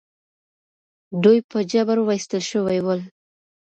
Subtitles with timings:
[1.23, 3.01] دوی په جبر ویستل شوي ول.